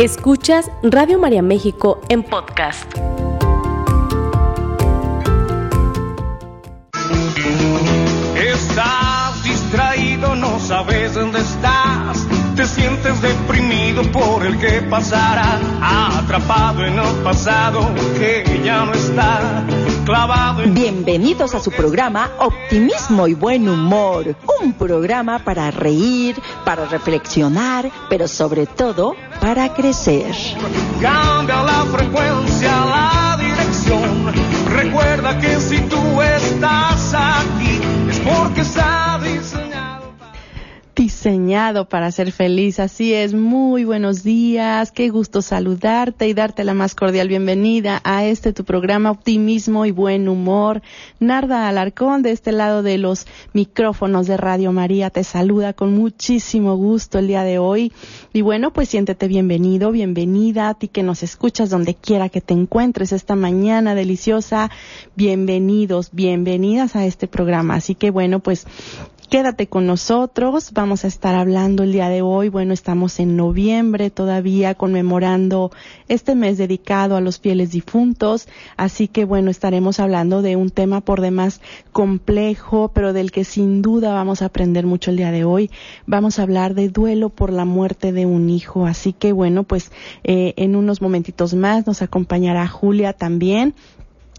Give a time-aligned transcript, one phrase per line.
[0.00, 2.90] Escuchas Radio María México en podcast.
[8.34, 12.26] Estás distraído, no sabes dónde estás.
[12.56, 13.20] Te sientes
[14.00, 15.58] deprimido por el que pasará,
[16.18, 17.80] atrapado en el pasado
[18.18, 19.64] que ya no está
[20.66, 26.34] Bienvenidos a su programa Optimismo y Buen Humor, un programa para reír,
[26.64, 30.34] para reflexionar, pero sobre todo para crecer.
[31.00, 34.32] Cambia la frecuencia, la dirección.
[34.68, 36.99] Recuerda que si tú estás
[40.94, 42.80] diseñado para ser feliz.
[42.80, 48.24] Así es, muy buenos días, qué gusto saludarte y darte la más cordial bienvenida a
[48.24, 50.82] este tu programa Optimismo y Buen Humor.
[51.18, 56.76] Narda Alarcón de este lado de los micrófonos de Radio María te saluda con muchísimo
[56.76, 57.92] gusto el día de hoy.
[58.32, 62.54] Y bueno, pues siéntete bienvenido, bienvenida a ti que nos escuchas donde quiera que te
[62.54, 64.70] encuentres esta mañana deliciosa.
[65.16, 67.74] Bienvenidos, bienvenidas a este programa.
[67.74, 68.66] Así que bueno, pues
[69.30, 74.10] Quédate con nosotros, vamos a estar hablando el día de hoy, bueno, estamos en noviembre
[74.10, 75.70] todavía conmemorando
[76.08, 81.00] este mes dedicado a los fieles difuntos, así que bueno, estaremos hablando de un tema
[81.00, 81.60] por demás
[81.92, 85.70] complejo, pero del que sin duda vamos a aprender mucho el día de hoy.
[86.06, 89.92] Vamos a hablar de duelo por la muerte de un hijo, así que bueno, pues
[90.24, 93.76] eh, en unos momentitos más nos acompañará Julia también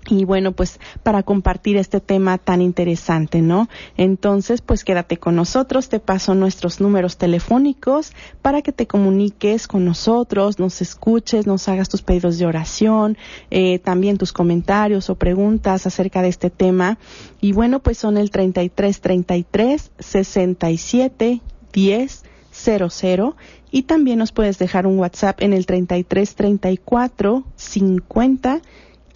[0.09, 3.69] y bueno, pues para compartir este tema tan interesante, ¿no?
[3.97, 9.85] Entonces, pues quédate con nosotros, te paso nuestros números telefónicos para que te comuniques con
[9.85, 13.17] nosotros, nos escuches, nos hagas tus pedidos de oración,
[13.51, 16.97] eh, también tus comentarios o preguntas acerca de este tema.
[17.39, 21.41] Y bueno, pues son el 33 33 67
[21.73, 23.35] 10 00
[23.71, 28.61] y también nos puedes dejar un WhatsApp en el 33 34 50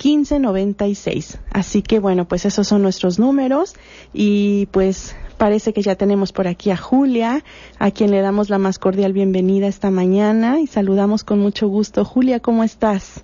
[0.03, 1.39] 1596.
[1.51, 3.75] Así que bueno, pues esos son nuestros números
[4.14, 7.43] y pues parece que ya tenemos por aquí a Julia,
[7.80, 12.05] a quien le damos la más cordial bienvenida esta mañana y saludamos con mucho gusto.
[12.05, 13.23] Julia, ¿cómo estás?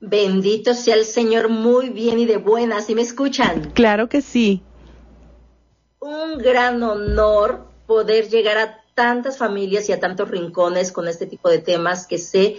[0.00, 3.70] Bendito sea el Señor, muy bien y de buenas, ¿y me escuchan?
[3.72, 4.62] Claro que sí.
[6.00, 11.48] Un gran honor poder llegar a tantas familias y a tantos rincones con este tipo
[11.48, 12.56] de temas que sé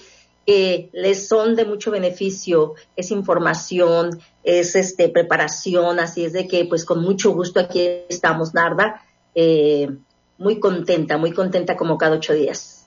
[0.47, 6.63] que les son de mucho beneficio, es información, es este preparación, así es de que
[6.63, 9.01] pues con mucho gusto aquí estamos, Narda,
[9.35, 9.89] eh,
[10.37, 12.85] muy contenta, muy contenta como cada ocho días.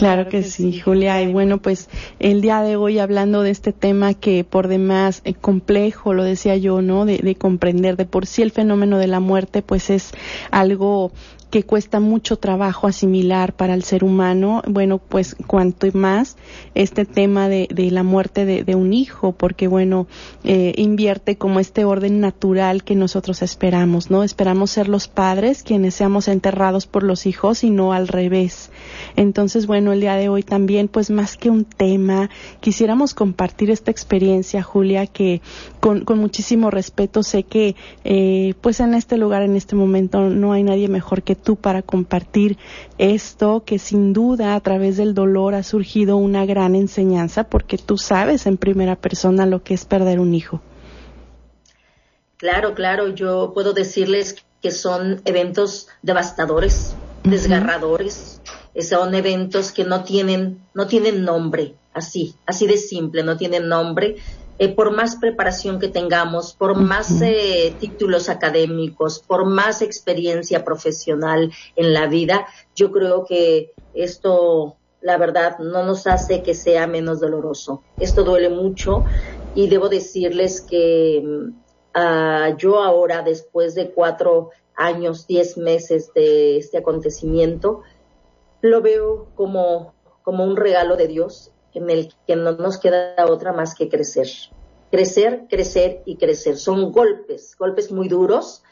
[0.00, 1.20] Claro que sí, Julia.
[1.20, 1.90] Y bueno, pues
[2.20, 6.56] el día de hoy hablando de este tema que por demás es complejo, lo decía
[6.56, 7.04] yo, ¿no?
[7.04, 10.12] De, de, comprender de por sí el fenómeno de la muerte, pues es
[10.50, 11.12] algo
[11.50, 16.36] que cuesta mucho trabajo asimilar para el ser humano, bueno, pues cuanto más
[16.74, 20.06] este tema de, de la muerte de, de, un hijo, porque bueno,
[20.44, 24.22] eh, invierte como este orden natural que nosotros esperamos, ¿no?
[24.22, 28.69] Esperamos ser los padres quienes seamos enterrados por los hijos y no al revés.
[29.16, 32.30] Entonces, bueno, el día de hoy también, pues más que un tema,
[32.60, 35.40] quisiéramos compartir esta experiencia, Julia, que
[35.80, 40.52] con, con muchísimo respeto sé que, eh, pues en este lugar, en este momento, no
[40.52, 42.58] hay nadie mejor que tú para compartir
[42.98, 47.98] esto que sin duda a través del dolor ha surgido una gran enseñanza porque tú
[47.98, 50.60] sabes en primera persona lo que es perder un hijo.
[52.36, 58.39] Claro, claro, yo puedo decirles que son eventos devastadores, desgarradores,
[58.78, 64.16] son eventos que no tienen, no tienen nombre, así, así de simple, no tienen nombre,
[64.58, 71.50] eh, por más preparación que tengamos, por más eh, títulos académicos, por más experiencia profesional
[71.76, 77.20] en la vida, yo creo que esto, la verdad, no nos hace que sea menos
[77.20, 77.82] doloroso.
[77.98, 79.04] Esto duele mucho
[79.54, 86.76] y debo decirles que uh, yo ahora, después de cuatro años, diez meses de este
[86.76, 87.80] acontecimiento,
[88.62, 93.52] lo veo como, como un regalo de Dios en el que no nos queda otra
[93.52, 94.28] más que crecer.
[94.90, 96.56] Crecer, crecer y crecer.
[96.56, 98.64] Son golpes, golpes muy duros,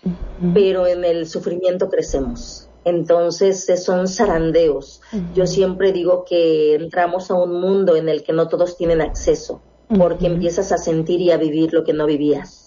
[0.53, 2.69] pero en el sufrimiento crecemos.
[2.85, 5.01] Entonces son zarandeos.
[5.35, 9.63] Yo siempre digo que entramos a un mundo en el que no todos tienen acceso,
[9.97, 12.58] porque empiezas a sentir y a vivir lo que no vivías.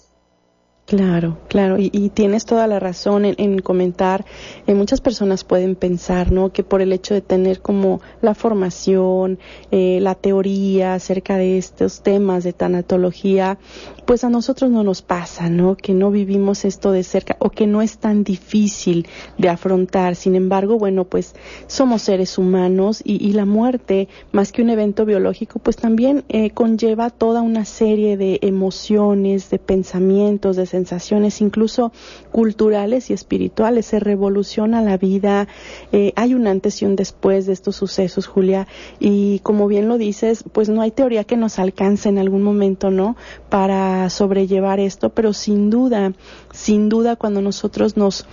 [0.91, 4.25] Claro, claro, y, tienes toda la razón en, comentar.
[4.67, 6.51] Eh, muchas personas pueden pensar, ¿no?
[6.51, 9.39] Que por el hecho de tener como la formación,
[9.71, 13.57] eh, la teoría acerca de estos temas de tanatología,
[14.05, 15.77] pues a nosotros no nos pasa, ¿no?
[15.77, 20.17] Que no vivimos esto de cerca o que no es tan difícil de afrontar.
[20.17, 21.35] Sin embargo, bueno, pues
[21.67, 27.11] somos seres humanos y, la muerte, más que un evento biológico, pues también eh, conlleva
[27.11, 30.80] toda una serie de emociones, de pensamientos, de sensaciones,
[31.39, 31.91] incluso
[32.31, 33.85] culturales y espirituales.
[33.87, 35.47] Se revoluciona la vida.
[35.91, 38.67] Eh, hay un antes y un después de estos sucesos, Julia.
[38.99, 42.91] Y como bien lo dices, pues no hay teoría que nos alcance en algún momento,
[42.91, 43.15] ¿no?
[43.49, 46.13] Para sobrellevar esto, pero sin duda,
[46.53, 48.25] sin duda cuando nosotros nos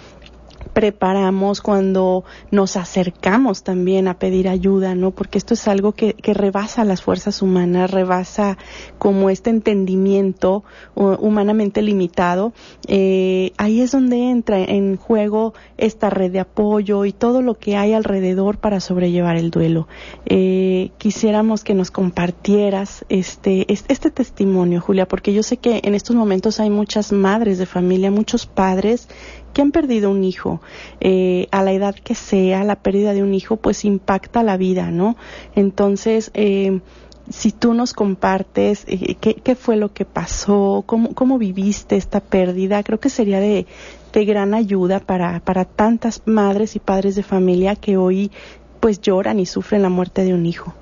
[0.79, 2.23] preparamos, cuando
[2.53, 5.11] nos acercamos también a pedir ayuda, ¿no?
[5.11, 8.59] Porque esto es algo que, rebasa las fuerzas humanas, rebasa
[8.97, 10.63] como este entendimiento
[10.95, 12.53] humanamente limitado.
[12.87, 17.77] Eh, ahí es donde entra en juego esta red de apoyo y todo lo que
[17.77, 19.89] hay alrededor para sobrellevar el duelo.
[20.27, 26.15] Eh, quisiéramos que nos compartieras este, este testimonio, Julia, porque yo sé que en estos
[26.15, 29.09] momentos hay muchas madres de familia, muchos padres
[29.59, 30.61] que han perdido un hijo,
[31.01, 34.93] eh, a la edad que sea, la pérdida de un hijo, pues impacta la vida,
[34.93, 35.17] ¿no?
[35.57, 36.79] Entonces, eh,
[37.29, 43.01] si tú nos compartes eh, qué, fue lo que pasó, cómo, viviste esta pérdida, creo
[43.01, 43.67] que sería de,
[44.13, 48.31] de gran ayuda para, para tantas madres y padres de familia que hoy
[48.79, 50.73] pues lloran y sufren la muerte de un hijo.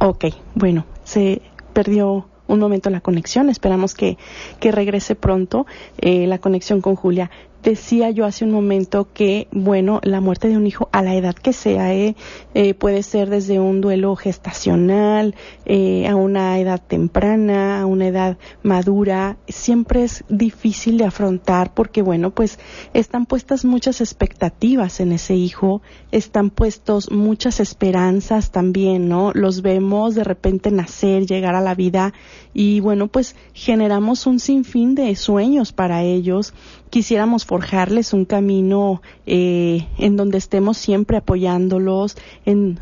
[0.00, 0.24] Ok,
[0.56, 1.42] bueno, se
[1.72, 3.48] perdió un momento la conexión.
[3.48, 4.18] Esperamos que,
[4.60, 5.66] que regrese pronto
[5.98, 7.30] eh, la conexión con Julia.
[7.64, 11.34] Decía yo hace un momento que, bueno, la muerte de un hijo a la edad
[11.34, 12.14] que sea, eh,
[12.52, 15.34] eh, puede ser desde un duelo gestacional,
[15.64, 22.02] eh, a una edad temprana, a una edad madura, siempre es difícil de afrontar porque,
[22.02, 22.58] bueno, pues
[22.92, 25.80] están puestas muchas expectativas en ese hijo,
[26.12, 29.32] están puestos muchas esperanzas también, ¿no?
[29.32, 32.12] Los vemos de repente nacer, llegar a la vida
[32.52, 36.52] y, bueno, pues generamos un sinfín de sueños para ellos
[36.94, 42.78] quisiéramos forjarles un camino eh, en donde estemos siempre apoyándolos, en,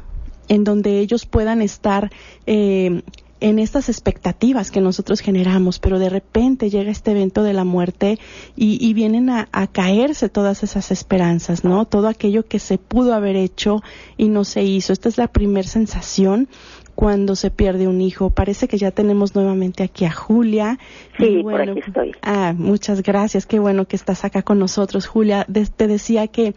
[0.49, 2.11] en donde ellos puedan estar
[2.45, 3.01] eh,
[3.41, 8.19] en estas expectativas que nosotros generamos, pero de repente llega este evento de la muerte
[8.55, 11.87] y, vienen a, a, caerse todas esas esperanzas, ¿no?
[11.87, 13.83] Todo aquello que se pudo haber hecho
[14.19, 14.93] y no se hizo.
[14.93, 16.51] Esta es la primera sensación
[16.95, 18.31] cuando se pierde un hijo.
[18.31, 20.79] Parece que ya tenemos nuevamente aquí a Julia.
[21.19, 22.13] Sí, por aquí estoy.
[22.23, 23.47] Ah, muchas gracias.
[23.47, 25.47] Qué bueno que estás acá con nosotros, Julia.
[25.77, 26.55] te decía que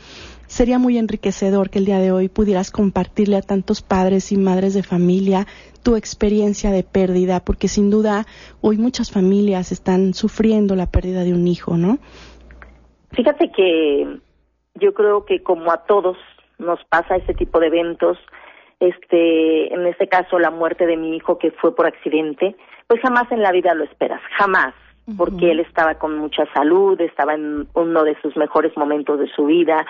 [0.48, 4.74] sería muy enriquecedor que el día de hoy pudieras compartirle a tantos padres y madres
[4.74, 5.48] de familia
[5.84, 8.26] tu experiencia de pérdida, porque sin duda
[8.62, 12.00] hoy muchas familias están sufriendo la pérdida de un hijo, ¿no?
[13.12, 14.20] Fíjate que
[14.76, 16.18] yo creo que como a todos
[16.58, 18.18] nos pasa este tipo de eventos,
[18.80, 22.56] este, en este caso la muerte de mi hijo que fue por accidente,
[22.88, 24.74] pues jamás en la vida lo esperas, jamás,
[25.18, 29.46] porque él estaba con mucha salud, estaba en uno de sus mejores momentos de su
[29.46, 29.86] vida,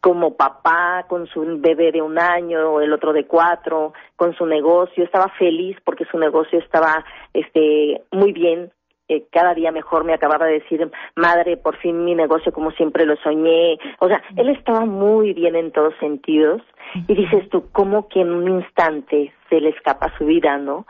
[0.00, 5.04] como papá, con su bebé de un año, el otro de cuatro, con su negocio,
[5.04, 8.72] estaba feliz porque su negocio estaba este muy bien,
[9.08, 13.06] eh, cada día mejor me acababa de decir, madre, por fin mi negocio como siempre
[13.06, 13.78] lo soñé.
[14.00, 16.62] O sea, él estaba muy bien en todos sentidos.
[17.08, 20.86] Y dices tú, ¿cómo que en un instante se le escapa su vida, no?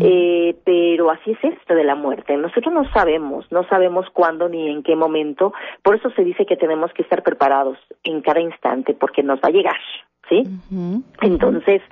[0.00, 2.36] eh, pero así es esto de la muerte.
[2.36, 5.52] Nosotros no sabemos, no sabemos cuándo ni en qué momento.
[5.82, 9.48] Por eso se dice que tenemos que estar preparados en cada instante, porque nos va
[9.48, 9.76] a llegar.
[10.28, 10.42] ¿Sí?
[11.20, 11.82] Entonces,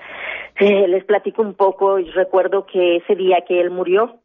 [0.58, 1.98] eh, les platico un poco.
[1.98, 4.21] y Recuerdo que ese día que él murió,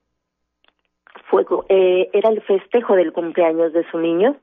[1.30, 4.36] fue, eh, era el festejo del cumpleaños de su niño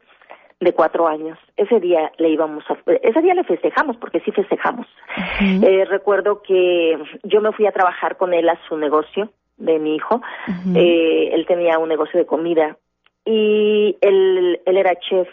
[0.60, 1.38] de cuatro años.
[1.56, 4.86] Ese día le íbamos a, ese día le festejamos porque sí festejamos.
[5.62, 9.96] eh, recuerdo que yo me fui a trabajar con él a su negocio de mi
[9.96, 10.20] hijo.
[10.74, 12.76] eh, él tenía un negocio de comida
[13.24, 15.28] y él, él era chef.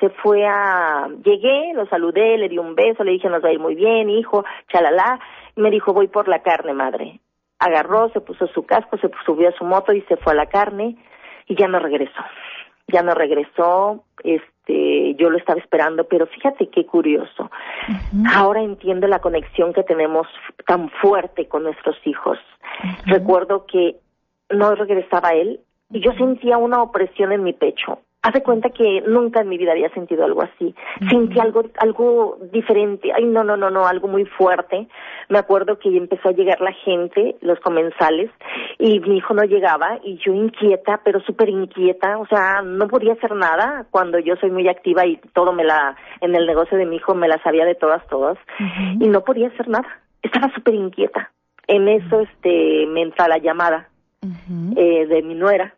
[0.00, 3.52] Se fue a, llegué, lo saludé, le di un beso, le dije nos va a
[3.52, 5.18] ir muy bien, hijo, chalala.
[5.56, 7.20] Y me dijo voy por la carne, madre
[7.58, 10.46] agarró, se puso su casco, se subió a su moto y se fue a la
[10.46, 10.96] carne
[11.46, 12.22] y ya no regresó.
[12.90, 17.50] Ya no regresó, este, yo lo estaba esperando, pero fíjate qué curioso.
[18.34, 20.26] Ahora entiendo la conexión que tenemos
[20.66, 22.38] tan fuerte con nuestros hijos.
[23.04, 23.96] Recuerdo que
[24.50, 25.60] no regresaba él
[25.90, 29.72] y yo sentía una opresión en mi pecho Hace cuenta que nunca en mi vida
[29.72, 30.74] había sentido algo así.
[31.08, 33.10] Sentí algo, algo diferente.
[33.14, 34.86] Ay, no, no, no, no, algo muy fuerte.
[35.30, 38.30] Me acuerdo que empezó a llegar la gente, los comensales,
[38.78, 42.18] y mi hijo no llegaba, y yo inquieta, pero súper inquieta.
[42.18, 45.96] O sea, no podía hacer nada cuando yo soy muy activa y todo me la,
[46.20, 48.36] en el negocio de mi hijo me la sabía de todas, todas.
[49.00, 49.88] Y no podía hacer nada.
[50.20, 51.32] Estaba súper inquieta.
[51.66, 53.88] En eso, este, me entra la llamada
[54.76, 55.77] eh, de mi nuera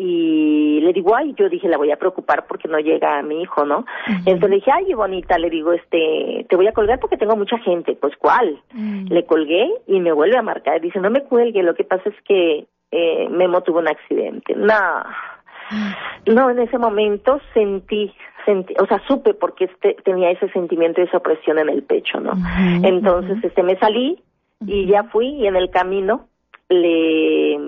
[0.00, 3.42] y le digo, ay, yo dije, la voy a preocupar porque no llega a mi
[3.42, 3.84] hijo, ¿no?
[4.06, 7.58] Entonces le dije, ay, bonita, le digo, este, te voy a colgar porque tengo mucha
[7.58, 8.60] gente, pues ¿cuál?
[8.72, 9.08] Mm.
[9.08, 12.14] Le colgué y me vuelve a marcar, dice, no me cuelgue, lo que pasa es
[12.22, 14.54] que eh, Memo tuvo un accidente.
[14.54, 15.02] No,
[16.26, 18.14] no, en ese momento sentí,
[18.46, 22.20] sentí, o sea, supe porque este, tenía ese sentimiento de esa opresión en el pecho,
[22.20, 22.34] ¿no?
[22.84, 24.22] Entonces, este, me salí
[24.64, 26.28] y ya fui y en el camino
[26.68, 27.58] le,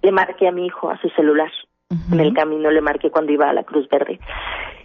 [0.00, 1.50] le marqué a mi hijo a su celular
[2.12, 4.18] en el camino le marqué cuando iba a la Cruz Verde.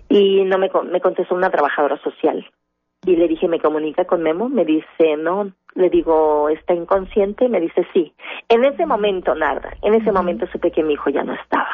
[0.09, 2.45] Y no me, me contestó una trabajadora social.
[3.05, 5.51] Y le dije me comunica con Memo me dice no.
[5.75, 8.13] Le digo está inconsciente me dice sí.
[8.49, 9.75] En ese momento nada.
[9.81, 11.69] En ese momento supe que mi hijo ya no estaba.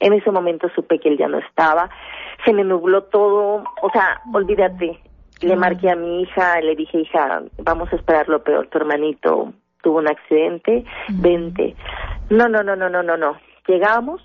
[0.00, 1.88] En ese momento supe que él ya no estaba.
[2.44, 3.64] Se me nubló todo.
[3.82, 5.00] O sea olvídate.
[5.40, 8.66] Le marqué a mi hija le dije hija vamos a esperar lo peor.
[8.68, 10.84] Tu hermanito tuvo un accidente.
[11.08, 11.76] Vente.
[12.30, 13.36] No no no no no no no.
[13.66, 14.22] Llegamos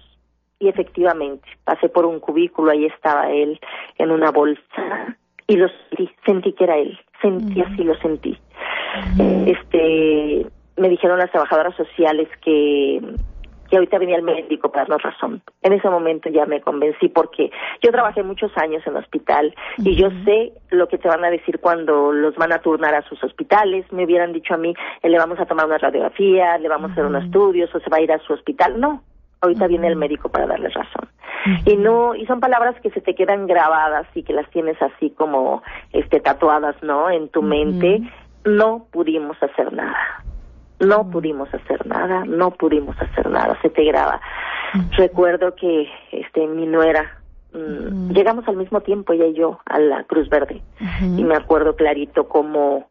[0.64, 3.60] y efectivamente pasé por un cubículo, ahí estaba él
[3.98, 8.38] en una bolsa y lo sentí, sentí que era él, sentí así lo sentí.
[9.46, 10.46] Este,
[10.78, 13.02] me dijeron las trabajadoras sociales que
[13.70, 15.42] que ahorita venía el médico para darnos razón.
[15.64, 17.50] En ese momento ya me convencí porque
[17.82, 21.60] yo trabajé muchos años en hospital y yo sé lo que te van a decir
[21.60, 23.92] cuando los van a turnar a sus hospitales.
[23.92, 26.94] Me hubieran dicho a mí, eh, le vamos a tomar una radiografía, le vamos a
[26.94, 28.80] hacer unos estudios o se va a ir a su hospital.
[28.80, 29.02] No,
[29.44, 31.10] ahorita viene el médico para darles razón.
[31.66, 35.10] Y no, y son palabras que se te quedan grabadas y que las tienes así
[35.12, 37.10] como este tatuadas, ¿no?
[37.10, 38.02] En tu mente.
[38.46, 40.24] No pudimos hacer nada.
[40.80, 44.20] No pudimos hacer nada, no pudimos hacer nada, se te graba.
[44.98, 47.20] Recuerdo que este mi nuera
[47.54, 50.62] mm, llegamos al mismo tiempo ella y yo a la Cruz Verde
[51.02, 52.90] y me acuerdo clarito cómo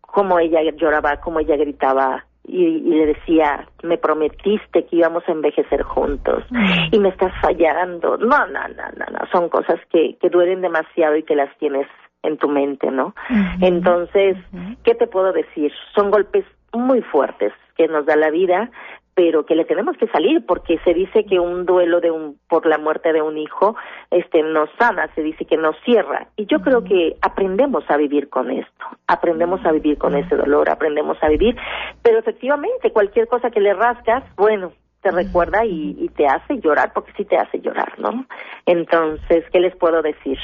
[0.00, 5.32] cómo ella lloraba, cómo ella gritaba y, y, le decía, me prometiste que íbamos a
[5.32, 6.44] envejecer juntos
[6.90, 8.16] y me estás fallando.
[8.16, 11.86] No, no, no, no, no, son cosas que, que duelen demasiado y que las tienes
[12.22, 13.14] en tu mente, ¿no?
[13.60, 14.36] Entonces,
[14.84, 15.72] ¿qué te puedo decir?
[15.94, 18.70] Son golpes muy fuertes que nos da la vida,
[19.14, 22.66] pero que le tenemos que salir porque se dice que un duelo de un por
[22.66, 23.76] la muerte de un hijo
[24.10, 26.28] este nos sana se dice que nos cierra.
[26.36, 30.70] Y yo creo que aprendemos a vivir con esto aprendemos a vivir con ese dolor
[30.70, 31.56] aprendemos a vivir
[32.02, 36.92] pero efectivamente cualquier cosa que le rascas bueno te recuerda y, y te hace llorar
[36.94, 38.26] porque sí te hace llorar no
[38.66, 40.38] entonces qué les puedo decir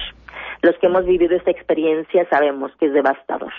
[0.63, 3.53] los que hemos vivido esta experiencia sabemos que es devastador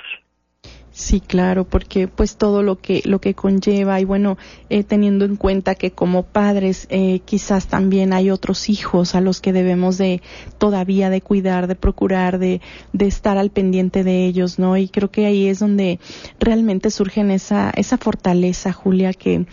[1.00, 4.38] Sí, claro, porque pues todo lo que lo que conlleva y bueno,
[4.70, 9.40] eh, teniendo en cuenta que como padres eh, quizás también hay otros hijos a los
[9.40, 10.22] que debemos de
[10.58, 12.60] todavía de cuidar, de procurar, de,
[12.92, 14.76] de estar al pendiente de ellos, ¿no?
[14.76, 16.02] Y creo que ahí es donde
[16.38, 19.46] realmente surgen esa esa fortaleza, Julia, que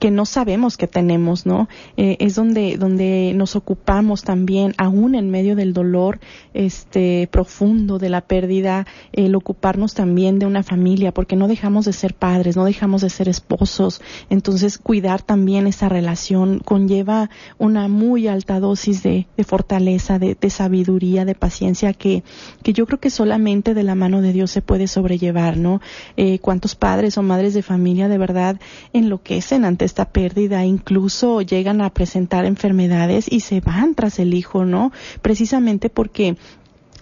[0.00, 1.68] que no sabemos que tenemos, ¿no?
[1.98, 6.18] Eh, es donde, donde nos ocupamos también, aún en medio del dolor
[6.54, 11.92] este profundo de la pérdida, el ocuparnos también de una familia, porque no dejamos de
[11.92, 14.00] ser padres, no dejamos de ser esposos.
[14.30, 17.28] Entonces, cuidar también esa relación conlleva
[17.58, 22.24] una muy alta dosis de, de fortaleza, de, de, sabiduría, de paciencia que,
[22.62, 25.82] que yo creo que solamente de la mano de Dios se puede sobrellevar, ¿no?
[26.16, 28.58] Eh, ¿Cuántos padres o madres de familia de verdad
[28.94, 34.64] enloquecen ante esta pérdida, incluso llegan a presentar enfermedades y se van tras el hijo,
[34.64, 34.92] ¿no?
[35.20, 36.36] Precisamente porque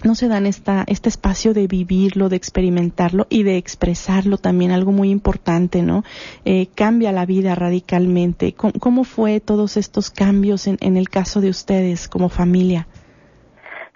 [0.04, 4.92] no se dan esta, este espacio de vivirlo, de experimentarlo y de expresarlo también, algo
[4.92, 6.02] muy importante, ¿no?
[6.44, 8.54] Eh, cambia la vida radicalmente.
[8.54, 12.86] ¿Cómo, cómo fue todos estos cambios en, en, el caso de ustedes como familia?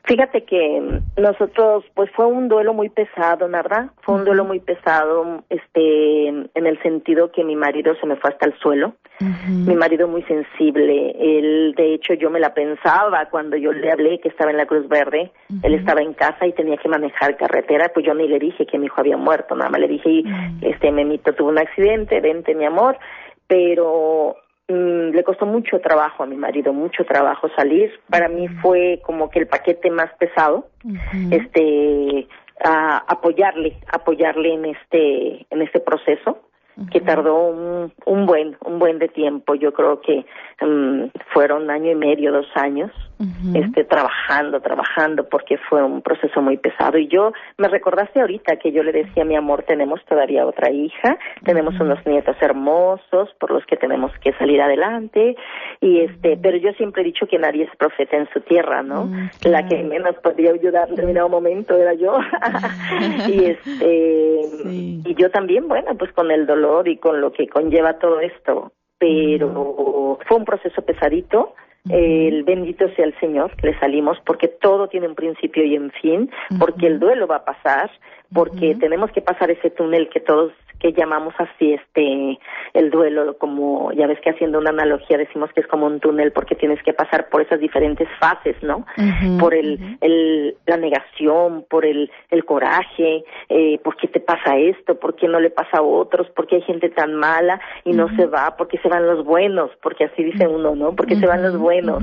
[0.04, 3.90] Fíjate que nosotros, pues fue un duelo muy pesado, ¿verdad?
[4.00, 8.30] Fue un duelo muy pesado, este, en el sentido que mi marido se me fue
[8.30, 8.94] hasta el suelo.
[9.21, 9.68] Uh -huh.
[9.68, 11.14] Mi marido muy sensible.
[11.21, 14.66] Él, de hecho, yo me la pensaba cuando yo le hablé que estaba en la
[14.66, 15.30] Cruz Verde.
[15.49, 15.61] Uh -huh.
[15.62, 18.78] Él estaba en casa y tenía que manejar carretera, pues yo ni le dije que
[18.78, 20.59] mi hijo había muerto, nada más le dije, uh -huh.
[20.62, 22.99] este, Memito tuvo un accidente, vente mi amor,
[23.47, 24.35] pero
[24.69, 27.90] Mm, le costó mucho trabajo a mi marido, mucho trabajo salir.
[28.09, 31.35] Para mí fue como que el paquete más pesado, uh -huh.
[31.35, 32.28] este,
[32.64, 36.38] a apoyarle, apoyarle en este, en este proceso
[36.76, 36.90] uh -huh.
[36.90, 39.57] que tardó un, un buen, un buen de tiempo.
[39.57, 40.25] Yo creo que
[40.62, 42.92] um, fueron año y medio, dos años,
[43.55, 46.99] este, trabajando, trabajando, porque fue un proceso muy pesado.
[46.99, 51.19] Y yo, me recordaste ahorita que yo le decía, mi amor, tenemos todavía otra hija,
[51.45, 55.37] tenemos unos nietos hermosos por los que tenemos que salir adelante,
[55.81, 59.05] y este, pero yo siempre he dicho que nadie es profeta en su tierra, ¿no?
[59.07, 62.19] Mm, La que menos podía ayudar en determinado momento era yo.
[63.29, 64.41] y este,
[65.05, 68.73] y yo también, bueno, pues con el dolor y con lo que conlleva todo esto,
[68.99, 71.55] pero fue un proceso pesadito,
[71.91, 75.91] el bendito sea el Señor, que le salimos, porque todo tiene un principio y un
[75.91, 77.91] fin, porque el duelo va a pasar,
[78.33, 82.39] porque tenemos que pasar ese túnel que todos que llamamos así este
[82.75, 86.33] el duelo como ya ves que haciendo una analogía decimos que es como un túnel
[86.33, 88.85] porque tienes que pasar por esas diferentes fases no
[89.39, 94.99] por el, el la negación por el el coraje eh, por qué te pasa esto
[94.99, 98.09] por qué no le pasa a otros por qué hay gente tan mala y no
[98.17, 101.43] se va porque se van los buenos porque así dice uno no porque se van
[101.43, 102.03] los buenos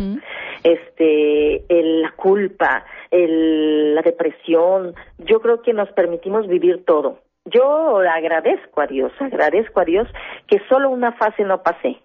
[0.64, 4.94] este el, la culpa el, la depresión.
[5.18, 10.08] Yo creo que nos permitimos vivir todo yo agradezco a Dios, agradezco a Dios
[10.48, 11.98] que solo una fase no pasé,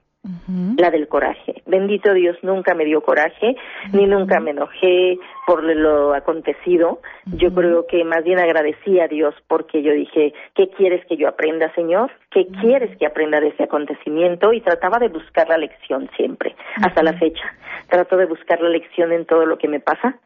[0.79, 1.63] la del coraje.
[1.67, 3.57] Bendito Dios, nunca me dio coraje,
[3.93, 7.01] ni nunca me enojé por lo acontecido.
[7.27, 11.29] Yo creo que más bien agradecí a Dios porque yo dije, ¿qué quieres que yo
[11.29, 12.11] aprenda, Señor?
[12.31, 14.55] ¿Qué quieres que aprenda de ese acontecimiento?
[14.55, 17.45] Y trataba de buscar la lección siempre, hasta la fecha.
[17.89, 20.19] Trato de buscar la lección en todo lo que me pasa,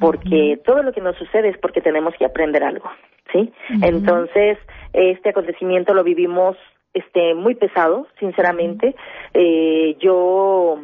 [0.00, 2.90] porque todo lo que nos sucede es porque tenemos que aprender algo.
[3.32, 3.52] ¿Sí?
[3.82, 4.58] Entonces,
[4.92, 6.56] este acontecimiento lo vivimos
[6.94, 8.94] este muy pesado, sinceramente.
[9.34, 10.80] Eh, yo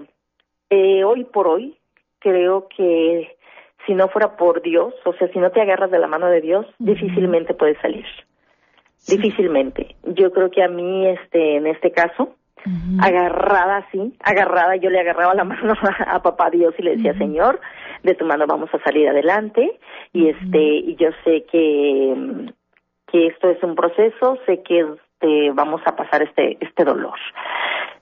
[0.71, 1.77] eh, hoy por hoy
[2.19, 3.37] creo que
[3.87, 6.41] si no fuera por Dios, o sea, si no te agarras de la mano de
[6.41, 8.05] Dios, difícilmente puedes salir.
[9.07, 9.95] Difícilmente.
[10.03, 12.35] Yo creo que a mí, este, en este caso,
[13.01, 15.75] agarrada así, agarrada, yo le agarraba la mano
[16.07, 17.61] a, papá Dios y le decía, Señor,
[18.03, 19.79] de tu mano vamos a salir adelante
[20.13, 22.53] y este, y yo sé que,
[23.11, 27.19] que esto es un proceso, sé que este, vamos a pasar este, este dolor.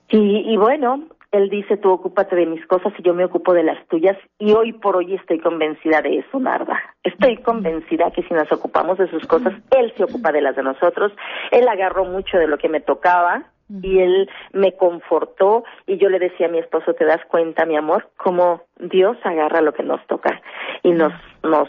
[0.09, 3.65] Y, y bueno, él dice, tú ocúpate de mis cosas y yo me ocupo de
[3.65, 4.17] las tuyas.
[4.39, 6.81] Y hoy por hoy estoy convencida de eso, Narda.
[7.03, 10.63] Estoy convencida que si nos ocupamos de sus cosas, Él se ocupa de las de
[10.63, 11.13] nosotros.
[11.51, 16.19] Él agarró mucho de lo que me tocaba y él me confortó y yo le
[16.19, 20.05] decía a mi esposo, ¿te das cuenta, mi amor, cómo Dios agarra lo que nos
[20.07, 20.41] toca
[20.83, 21.69] y nos nos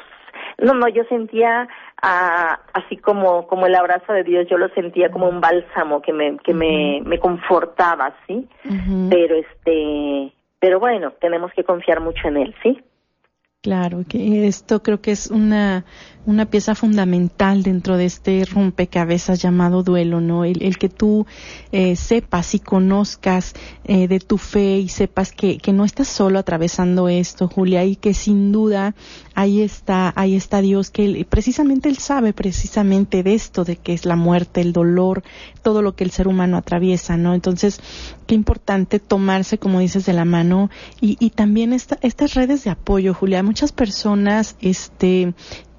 [0.59, 1.67] no, no, yo sentía
[2.01, 6.13] ah, así como como el abrazo de Dios, yo lo sentía como un bálsamo que
[6.13, 8.47] me que me me confortaba, ¿sí?
[9.09, 12.83] Pero este, pero bueno, tenemos que confiar mucho en él, ¿sí?
[13.67, 15.83] Claro, que esto creo que es una
[16.27, 20.43] una pieza fundamental dentro de este rompecabezas llamado duelo, ¿no?
[20.43, 21.25] El, que tú
[21.71, 23.53] eh, sepas y conozcas
[23.85, 27.95] eh, de tu fe y sepas que, que no estás solo atravesando esto, Julia, y
[27.95, 28.93] que sin duda
[29.35, 34.05] ahí está, ahí está Dios, que precisamente Él sabe precisamente de esto, de que es
[34.05, 35.23] la muerte, el dolor,
[35.63, 37.35] todo lo que el ser humano atraviesa, ¿no?
[37.35, 37.79] Entonces,
[38.27, 40.69] qué importante tomarse, como dices, de la mano
[41.01, 43.41] y, y también esta, estas redes de apoyo, Julia.
[43.41, 45.33] Muchas personas, este,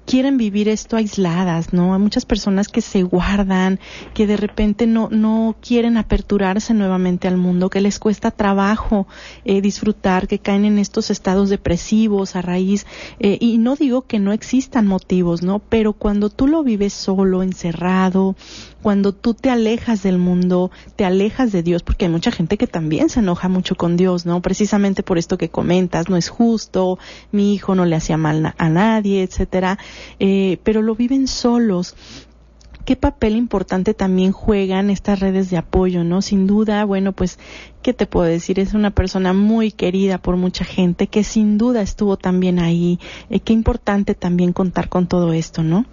[0.09, 1.93] quieren vivir esto aisladas, ¿no?
[1.93, 3.79] Hay muchas personas que se guardan,
[4.15, 9.05] que de repente no, no quieren aperturarse nuevamente al mundo, que les cuesta trabajo
[9.45, 12.87] eh, disfrutar, que caen en estos estados depresivos a raíz,
[13.19, 15.59] eh, y no digo que no existan motivos, ¿no?
[15.59, 18.35] Pero cuando tú lo vives solo, encerrado,
[18.81, 22.67] cuando tú te alejas del mundo, te alejas de Dios, porque hay mucha gente que
[22.67, 24.41] también se enoja mucho con Dios, ¿no?
[24.41, 26.99] Precisamente por esto que comentas, no es justo,
[27.31, 29.77] mi hijo no le hacía mal a nadie, etcétera,
[30.19, 31.95] eh, pero lo viven solos
[32.89, 36.23] qué papel importante también juegan estas redes de apoyo, ¿no?
[36.23, 37.37] Sin duda, bueno, pues,
[37.83, 38.59] ¿qué te puedo decir?
[38.59, 42.99] Es una persona muy querida por mucha gente que sin duda estuvo también ahí.
[43.29, 45.85] Eh, qué importante también contar con todo esto, ¿no?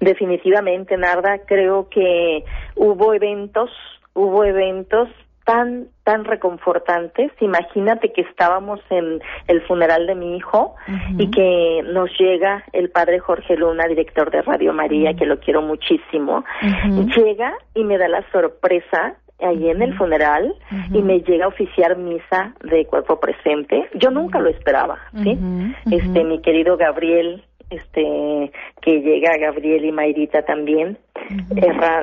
[0.00, 3.70] Definitivamente, Narda, creo que hubo eventos,
[4.14, 5.08] hubo eventos
[5.44, 7.30] tan tan reconfortantes.
[7.40, 10.74] Imagínate que estábamos en el funeral de mi hijo
[11.18, 15.62] y que nos llega el padre Jorge Luna, director de Radio María, que lo quiero
[15.62, 16.44] muchísimo.
[17.16, 20.54] Llega y me da la sorpresa allí en el funeral
[20.92, 23.88] y me llega a oficiar misa de cuerpo presente.
[23.94, 25.38] Yo nunca lo esperaba, ¿sí?
[25.90, 30.98] Este mi querido Gabriel este que llega Gabriel y Mayrita también.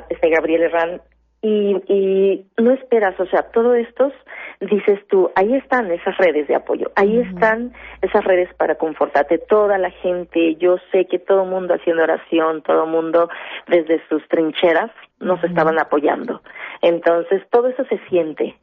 [0.10, 1.02] este Gabriel Herrán
[1.42, 4.14] y, y no esperas, o sea, todo esto
[4.62, 9.78] dices tú, ahí están esas redes de apoyo, ahí están esas redes para confortarte, toda
[9.78, 13.30] la gente, yo sé que todo el mundo haciendo oración, todo el mundo
[13.68, 16.42] desde sus trincheras nos estaban apoyando.
[16.82, 18.56] Entonces, todo eso se siente,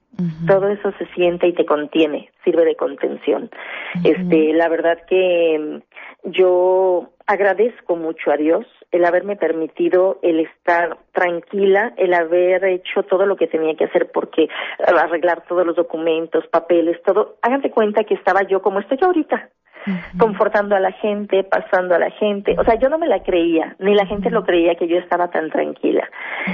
[0.47, 3.51] todo eso se siente y te contiene, sirve de contención.
[4.05, 10.99] Este, la verdad que mm, yo agradezco mucho a Dios el haberme permitido el estar
[11.13, 14.49] tranquila, el haber hecho todo lo que tenía que hacer porque eh,
[14.99, 17.37] arreglar todos los documentos, papeles, todo.
[17.43, 19.49] Háganse cuenta que estaba yo como estoy ahorita,
[20.19, 22.55] confortando a la gente, pasando a la gente.
[22.59, 25.29] O sea, yo no me la creía, ni la gente lo creía que yo estaba
[25.29, 26.09] tan tranquila.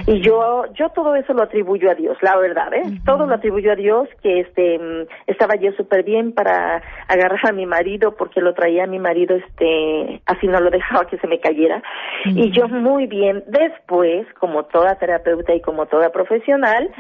[0.07, 3.01] Y yo, yo todo eso lo atribuyo a Dios, la verdad, ¿eh?
[3.05, 7.53] Todo lo atribuyo a Dios, que este, mm, estaba yo súper bien para agarrar a
[7.53, 11.27] mi marido, porque lo traía a mi marido, este, así no lo dejaba que se
[11.27, 11.83] me cayera.
[12.25, 13.45] Y yo muy bien.
[13.47, 16.91] Después, como toda terapeuta y como toda profesional,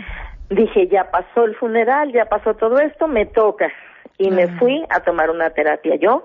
[0.50, 3.70] dije, ya pasó el funeral, ya pasó todo esto, me toca
[4.18, 6.24] y me fui a tomar una terapia yo,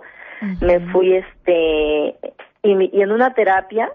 [0.61, 2.15] me fui este
[2.63, 3.91] y, en una terapia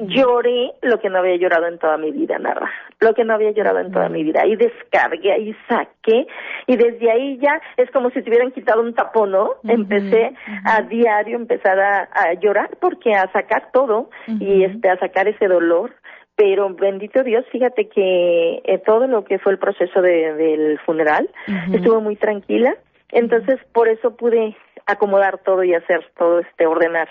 [0.00, 2.70] lloré lo que no había llorado en toda mi vida, nada,
[3.00, 6.26] lo que no había llorado en toda mi vida, y descargué, ahí saqué,
[6.66, 9.54] y desde ahí ya es como si te hubieran quitado un tapón, ¿no?
[9.64, 15.46] Empecé a diario, empezar a, llorar, porque a sacar todo, y este, a sacar ese
[15.46, 15.94] dolor,
[16.36, 21.28] pero bendito Dios, fíjate que eh, todo lo que fue el proceso de, del funeral
[21.72, 22.76] estuvo muy tranquila,
[23.10, 27.08] entonces, por eso pude acomodar todo y hacer todo este ordenar.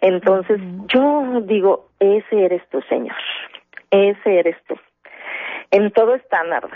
[0.00, 3.16] Entonces, yo digo, ese eres tú, Señor.
[3.90, 4.74] Ese eres tú.
[5.70, 6.68] En todo está nada.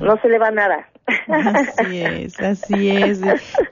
[0.00, 0.88] No se le va nada.
[1.06, 3.20] Así es, así es.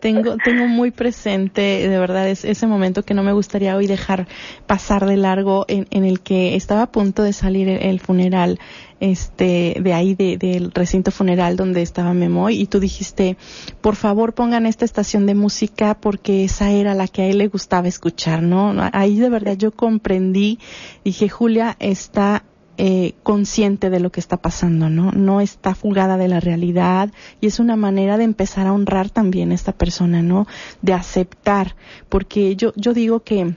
[0.00, 4.26] Tengo, tengo muy presente, de verdad, es ese momento que no me gustaría hoy dejar
[4.66, 8.58] pasar de largo, en, en el que estaba a punto de salir el, funeral,
[8.98, 13.36] este, de ahí, del recinto funeral donde estaba Memoy, y tú dijiste,
[13.80, 17.48] por favor pongan esta estación de música porque esa era la que a él le
[17.48, 18.74] gustaba escuchar, ¿no?
[18.92, 20.58] Ahí de verdad yo comprendí,
[21.04, 22.44] dije, Julia está
[22.78, 25.12] eh, consciente de lo que está pasando, ¿no?
[25.12, 29.52] No está fugada de la realidad y es una manera de empezar a honrar también
[29.52, 30.46] a esta persona, ¿no?
[30.80, 31.76] De aceptar,
[32.08, 33.54] porque yo, yo digo que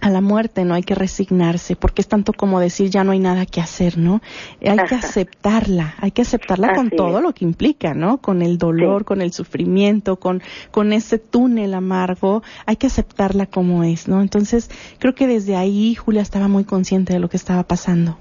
[0.00, 3.18] a la muerte no hay que resignarse, porque es tanto como decir ya no hay
[3.18, 4.22] nada que hacer, ¿no?
[4.64, 8.18] Hay que aceptarla, hay que aceptarla con todo lo que implica, ¿no?
[8.18, 13.84] Con el dolor, con el sufrimiento, con, con ese túnel amargo, hay que aceptarla como
[13.84, 14.22] es, ¿no?
[14.22, 18.18] Entonces, creo que desde ahí Julia estaba muy consciente de lo que estaba pasando.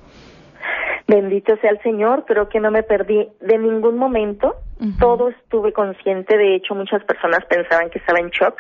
[1.10, 4.58] Bendito sea el Señor, creo que no me perdí de ningún momento.
[5.00, 8.56] Todo estuve consciente, de hecho muchas personas pensaban que estaba en shock.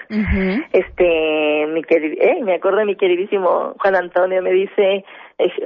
[0.73, 5.05] Este, mi eh, me acuerdo de mi queridísimo Juan Antonio me dice,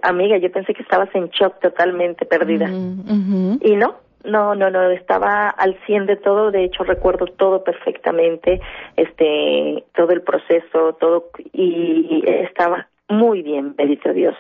[0.01, 2.67] amiga, yo pensé que estabas en shock totalmente perdida.
[2.67, 8.59] Y no, no, no, no, estaba al cien de todo, de hecho recuerdo todo perfectamente,
[8.97, 14.35] este, todo el proceso, todo, y estaba muy bien, bendito Dios.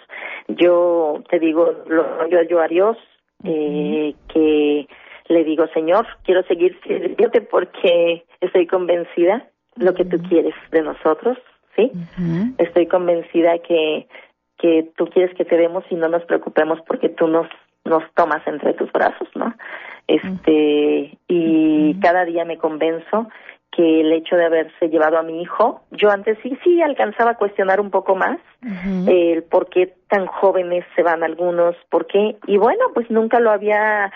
[0.47, 2.97] Yo te digo, lo yo, yo a Dios,
[3.43, 4.87] eh, que
[5.27, 11.37] le digo, Señor, quiero seguir sirviéndote porque estoy convencida lo que tú quieres de nosotros,
[11.75, 11.91] ¿sí?
[12.57, 14.07] Estoy convencida que,
[14.57, 17.47] que tú quieres que te demos y no nos preocupemos porque tú nos,
[17.85, 19.53] nos tomas entre tus brazos, ¿no?
[20.07, 23.29] Este, y cada día me convenzo
[23.75, 27.37] que el hecho de haberse llevado a mi hijo, yo antes sí, sí alcanzaba a
[27.37, 28.39] cuestionar un poco más
[29.07, 33.51] el por qué tan jóvenes se van algunos, por qué, y bueno, pues nunca lo
[33.51, 34.11] había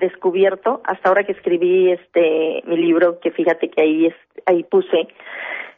[0.00, 4.14] descubierto hasta ahora que escribí este mi libro, que fíjate que ahí, es,
[4.46, 5.08] ahí puse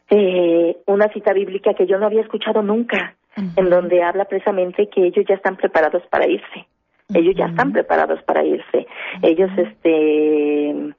[0.09, 5.07] eh, una cita bíblica que yo no había escuchado nunca, en donde habla precisamente que
[5.07, 6.67] ellos ya están preparados para irse.
[7.13, 8.87] Ellos ya están preparados para irse.
[9.21, 10.93] Ellos, este,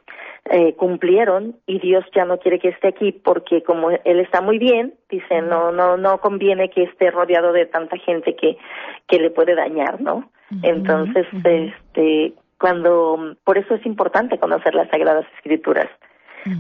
[0.50, 4.58] eh, cumplieron y Dios ya no quiere que esté aquí porque como él está muy
[4.58, 8.56] bien, dice, no no no conviene que esté rodeado de tanta gente que
[9.08, 10.30] que le puede dañar, ¿no?
[10.62, 15.88] Entonces, este cuando por eso es importante conocer las sagradas escrituras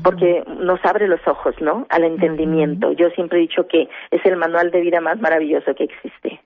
[0.02, 1.86] porque nos abre los ojos, ¿no?
[1.90, 2.92] Al entendimiento.
[2.92, 6.40] Yo siempre he dicho que es el manual de vida más maravilloso que existe.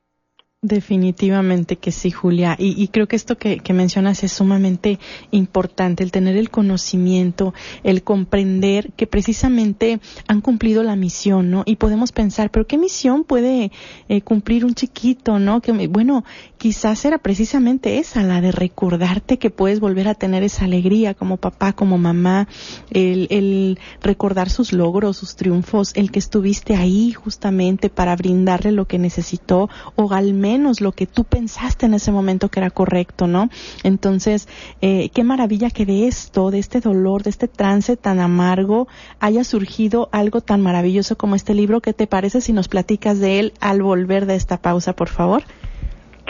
[0.63, 2.55] Definitivamente que sí, Julia.
[2.59, 4.99] Y, creo que esto que, mencionas es sumamente
[5.31, 11.63] importante, el tener el conocimiento, el comprender que precisamente han cumplido la misión, ¿no?
[11.65, 13.73] Y podemos pensar, pero ¿qué misión puede
[14.11, 15.63] eh, cumplir un chiquito, ¿no?
[15.63, 16.25] Que, bueno,
[16.61, 21.39] quizás era precisamente esa, la de recordarte que puedes volver a tener esa alegría como
[21.39, 22.49] papá, como mamá,
[22.91, 28.85] el, el recordar sus logros, sus triunfos, el que estuviste ahí justamente para brindarle lo
[28.85, 33.27] que necesitó o al menos lo que tú pensaste en ese momento que era correcto,
[33.27, 33.49] ¿no?
[33.83, 34.47] Entonces,
[34.83, 38.87] eh, qué maravilla que de esto, de este dolor, de este trance tan amargo,
[39.19, 41.81] haya surgido algo tan maravilloso como este libro.
[41.81, 45.43] ¿Qué te parece si nos platicas de él al volver de esta pausa, por favor?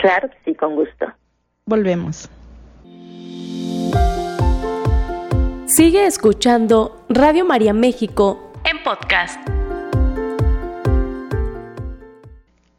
[0.01, 1.05] Claro, sí, con gusto.
[1.67, 2.27] Volvemos.
[5.67, 9.39] Sigue escuchando Radio María México en podcast.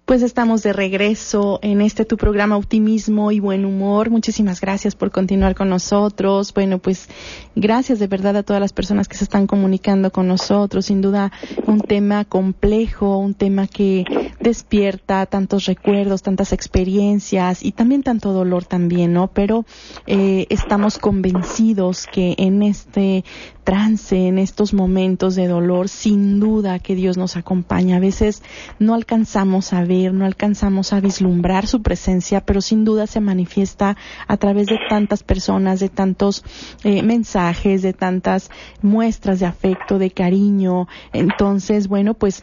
[0.04, 4.10] Pues estamos de regreso en este tu programa Optimismo y Buen Humor.
[4.10, 6.52] Muchísimas gracias por continuar con nosotros.
[6.52, 7.08] Bueno, pues
[7.54, 10.86] gracias de verdad a todas las personas que se están comunicando con nosotros.
[10.86, 11.32] Sin duda
[11.66, 14.04] un tema complejo, un tema que
[14.42, 19.28] despierta tantos recuerdos, tantas experiencias y también tanto dolor también, ¿no?
[19.28, 19.64] Pero
[20.06, 23.24] eh, estamos convencidos que en este
[23.64, 27.96] trance, en estos momentos de dolor, sin duda que Dios nos acompaña.
[27.96, 28.42] A veces
[28.78, 33.96] no alcanzamos a ver, no alcanzamos a vislumbrar su presencia, pero sin duda se manifiesta
[34.26, 36.44] a través de tantas personas, de tantos
[36.82, 38.50] eh, mensajes, de tantas
[38.82, 40.88] muestras de afecto, de cariño.
[41.12, 42.42] Entonces, bueno, pues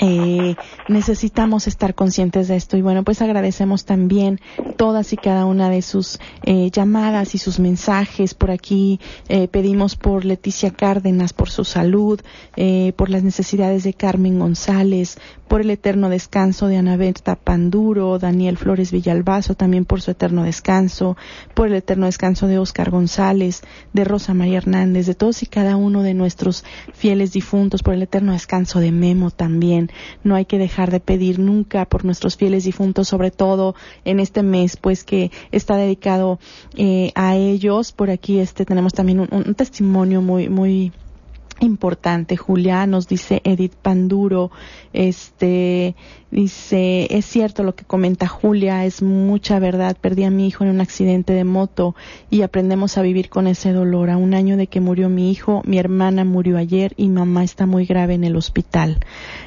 [0.00, 0.56] eh,
[0.88, 4.40] necesitamos estar conscientes de esto y bueno pues agradecemos también
[4.76, 8.34] todas y cada una de sus eh, llamadas y sus mensajes.
[8.34, 12.20] Por aquí eh, pedimos por Leticia Cárdenas por su salud
[12.56, 18.18] eh, por las necesidades de Carmen González por el eterno descanso de Ana Berta Panduro
[18.18, 21.16] Daniel Flores Villalbazo también por su eterno descanso
[21.54, 25.76] por el eterno descanso de Oscar González de Rosa María Hernández de todos y cada
[25.76, 29.83] uno de nuestros fieles difuntos por el eterno descanso de Memo también
[30.22, 34.42] no hay que dejar de pedir nunca por nuestros fieles difuntos, sobre todo en este
[34.42, 36.38] mes, pues que está dedicado
[36.76, 37.92] eh, a ellos.
[37.92, 40.92] Por aquí este tenemos también un, un testimonio muy, muy
[41.60, 44.50] importante, Julia, nos dice Edith Panduro,
[44.92, 45.94] este,
[46.30, 50.70] dice, es cierto lo que comenta Julia, es mucha verdad, perdí a mi hijo en
[50.70, 51.94] un accidente de moto
[52.28, 54.10] y aprendemos a vivir con ese dolor.
[54.10, 57.66] A un año de que murió mi hijo, mi hermana murió ayer y mamá está
[57.66, 58.98] muy grave en el hospital.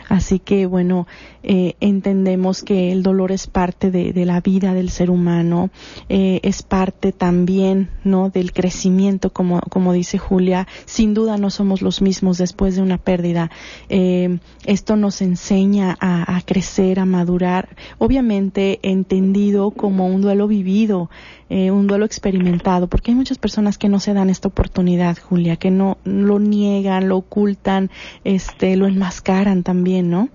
[0.09, 1.07] Así que, bueno,
[1.43, 5.69] eh, entendemos que el dolor es parte de, la vida del ser humano,
[6.07, 10.67] eh, es parte también, ¿no?, del crecimiento, como, como dice Julia.
[10.85, 13.49] Sin duda no somos los mismos después de una pérdida.
[13.89, 21.09] Eh, esto nos enseña a, a crecer, a madurar, obviamente entendido como un duelo vivido,
[21.49, 25.55] eh, un duelo experimentado, porque hay muchas personas que no se dan esta oportunidad, Julia,
[25.55, 27.89] que no lo niegan, lo ocultan,
[28.23, 30.29] este, lo enmascaran también, ¿no?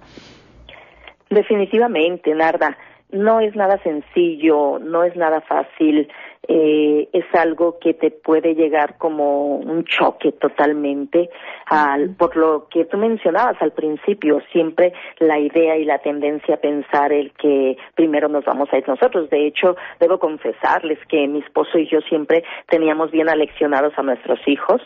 [1.30, 2.76] Definitivamente, Narda,
[3.10, 6.08] no es nada sencillo, no es nada fácil
[6.48, 11.30] eh, es algo que te puede llegar como un choque totalmente
[11.66, 16.60] al, por lo que tú mencionabas al principio, siempre la idea y la tendencia a
[16.60, 19.30] pensar el que primero nos vamos a ir nosotros.
[19.30, 24.40] De hecho, debo confesarles que mi esposo y yo siempre teníamos bien aleccionados a nuestros
[24.46, 24.82] hijos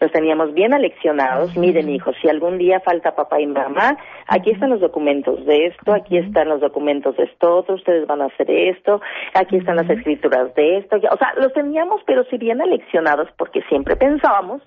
[0.00, 1.56] los teníamos bien aleccionados.
[1.56, 5.92] Miren, hijos, si algún día falta papá y mamá, aquí están los documentos de esto,
[5.92, 9.00] aquí están los documentos de esto otro, ustedes van a hacer esto,
[9.34, 10.96] aquí están las escrituras de esto.
[10.96, 14.62] O sea, los teníamos, pero sí bien aleccionados porque siempre pensábamos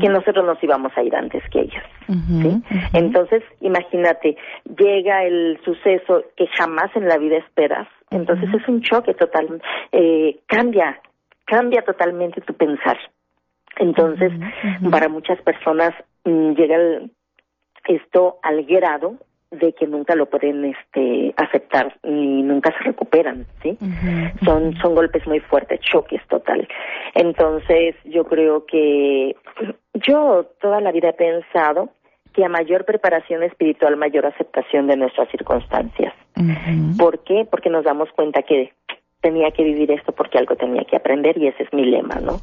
[0.00, 1.82] que nosotros nos íbamos a ir antes que ellos.
[2.08, 2.60] ¿sí?
[2.92, 4.36] Entonces, imagínate,
[4.76, 10.40] llega el suceso que jamás en la vida esperas, entonces es un choque total, eh,
[10.46, 11.00] cambia,
[11.44, 12.98] cambia totalmente tu pensar.
[13.78, 14.32] Entonces,
[14.90, 15.92] para muchas personas
[16.24, 16.78] mm, llega
[17.86, 19.16] esto al grado
[19.50, 23.78] de que nunca lo pueden este aceptar y nunca se recuperan, ¿sí?
[24.44, 26.66] Son son golpes muy fuertes, choques total.
[27.14, 29.36] Entonces, yo creo que
[29.94, 31.90] yo toda la vida he pensado
[32.32, 36.12] que a mayor preparación espiritual, mayor aceptación de nuestras circunstancias.
[36.98, 37.46] ¿Por qué?
[37.48, 38.72] Porque nos damos cuenta que
[39.24, 42.42] tenía que vivir esto porque algo tenía que aprender y ese es mi lema, ¿no?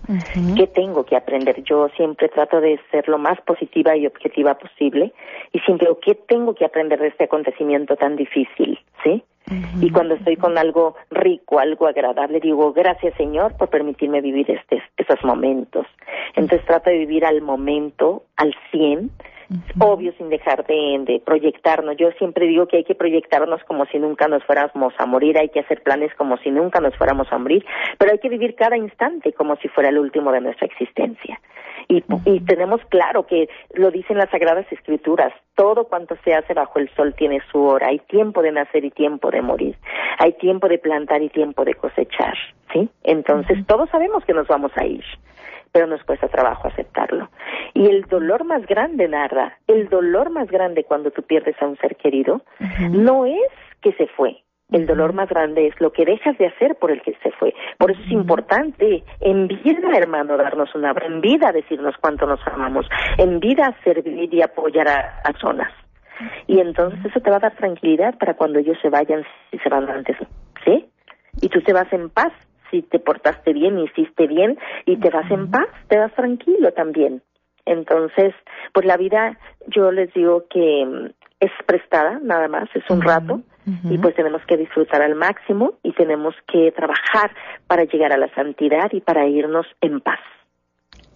[0.58, 1.62] ¿Qué tengo que aprender?
[1.62, 5.14] Yo siempre trato de ser lo más positiva y objetiva posible
[5.54, 8.80] y siempre, ¿qué tengo que aprender de este acontecimiento tan difícil?
[9.04, 9.24] ¿Sí?
[9.80, 14.82] Y cuando estoy con algo rico, algo agradable, digo, gracias Señor por permitirme vivir este,
[14.98, 15.86] estos momentos.
[16.36, 18.56] Entonces trato de vivir al momento, al
[19.80, 21.98] obvio sin dejar de, de, proyectarnos.
[21.98, 25.50] Yo siempre digo que hay que proyectarnos como si nunca nos fuéramos a morir, hay
[25.50, 27.66] que hacer planes como si nunca nos fuéramos a morir,
[27.98, 31.40] pero hay que vivir cada instante como si fuera el último de nuestra existencia.
[31.88, 36.80] Y, y tenemos claro que lo dicen las Sagradas Escrituras, todo cuanto se hace bajo
[36.80, 39.76] el sol tiene su hora, hay tiempo de nacer y tiempo de morir,
[40.20, 42.36] hay tiempo de plantar y tiempo de cosechar,
[42.72, 42.90] ¿sí?
[43.04, 45.04] Entonces todos sabemos que nos vamos a ir
[45.72, 47.30] pero nos cuesta trabajo aceptarlo.
[47.74, 51.78] Y el dolor más grande, Narda, el dolor más grande cuando tú pierdes a un
[51.78, 52.42] ser querido,
[52.90, 56.76] no es que se fue, El dolor más grande es lo que dejas de hacer
[56.76, 57.54] por el que se fue.
[57.78, 62.88] Por eso es importante en vida, hermano, darnos una en vida decirnos cuánto nos amamos,
[63.18, 65.74] en vida servir y apoyar a, personas.
[66.48, 69.70] Y entonces eso te va a dar tranquilidad para cuando ellos se vayan, si se
[69.70, 70.16] van antes,
[70.64, 70.88] ¿sí?
[71.42, 72.32] Y tú te vas en paz
[72.72, 77.22] si te portaste bien, hiciste bien y te vas en paz, te vas tranquilo también.
[77.66, 78.34] Entonces,
[78.74, 81.06] pues la vida, yo les digo que mm,
[81.40, 83.42] es prestada, nada más, es un rato,
[83.90, 87.32] y pues tenemos que disfrutar al máximo y tenemos que trabajar
[87.68, 90.20] para llegar a la santidad y para irnos en paz.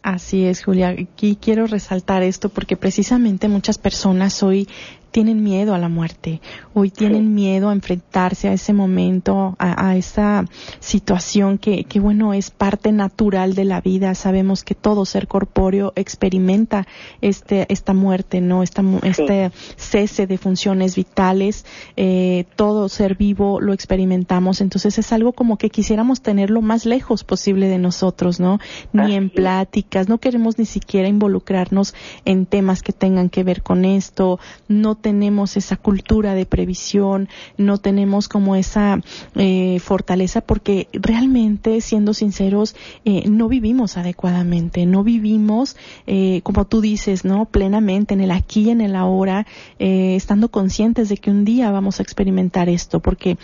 [0.04, 0.90] Así es, Julia.
[0.90, 4.68] Aquí quiero resaltar esto porque precisamente muchas personas hoy
[5.16, 6.42] tienen miedo a la muerte,
[6.74, 10.44] hoy tienen miedo a enfrentarse a ese momento, a, esa
[10.82, 14.14] situación que, que, bueno, es parte natural de la vida.
[14.14, 16.86] Sabemos que todo ser corpóreo experimenta
[17.22, 18.62] este, esta muerte, ¿no?
[18.62, 24.60] Esta, Este cese de funciones vitales, eh, todo ser vivo lo experimentamos.
[24.60, 28.60] Entonces es algo como que quisiéramos tener lo más lejos posible de nosotros, ¿no?
[28.92, 33.86] Ni en pláticas, no queremos ni siquiera involucrarnos en temas que tengan que ver con
[33.86, 39.02] esto, no tenemos esa cultura de previsión, no tenemos como esa
[39.36, 46.82] eh, fortaleza porque realmente, siendo sinceros, eh, no vivimos adecuadamente, no vivimos, eh, como tú
[46.82, 47.46] dices, ¿no?
[47.46, 49.46] Plenamente en el aquí y en el ahora,
[49.78, 53.38] estando conscientes de que un día vamos a experimentar esto, porque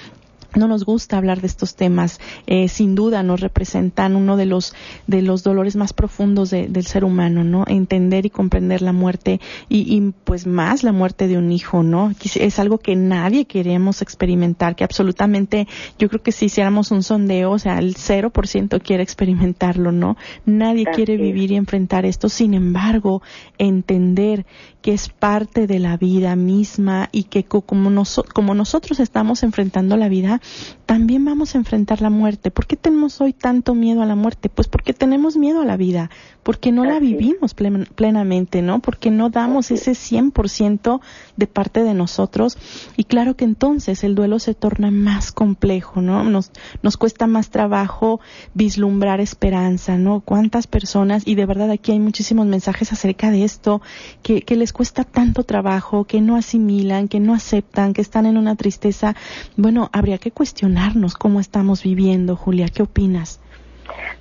[0.55, 2.19] no nos gusta hablar de estos temas.
[2.47, 4.73] Eh, sin duda nos representan uno de los
[5.07, 7.63] de los dolores más profundos del ser humano, ¿no?
[7.67, 12.13] Entender y comprender la muerte y, y, pues más la muerte de un hijo, ¿no?
[12.35, 17.51] Es algo que nadie queremos experimentar, que absolutamente yo creo que si hiciéramos un sondeo,
[17.51, 20.17] o sea, el 0% quiere experimentarlo, ¿no?
[20.45, 22.29] Nadie quiere vivir y enfrentar esto.
[22.29, 23.21] Sin embargo,
[23.57, 24.45] entender
[24.81, 30.09] que es parte de la vida misma y que como, como nosotros estamos enfrentando la
[30.09, 30.40] vida,
[30.85, 32.51] también vamos a enfrentar la muerte.
[32.51, 34.49] ¿Por qué tenemos hoy tanto miedo a la muerte?
[34.49, 36.09] Pues porque tenemos miedo a la vida,
[36.43, 38.79] porque no la vivimos plenamente, ¿no?
[38.79, 40.99] Porque no damos ese 100%
[41.37, 42.57] de parte de nosotros
[42.97, 46.23] y claro que entonces el duelo se torna más complejo, ¿no?
[46.23, 46.51] Nos,
[46.81, 48.19] nos cuesta más trabajo
[48.53, 50.19] vislumbrar esperanza, ¿no?
[50.19, 53.81] Cuántas personas, y de verdad aquí hay muchísimos mensajes acerca de esto,
[54.23, 58.37] que, que les cuesta tanto trabajo, que no asimilan, que no aceptan, que están en
[58.37, 59.15] una tristeza.
[59.55, 63.41] Bueno, habría que cuestionarnos cómo estamos viviendo, Julia, ¿qué opinas?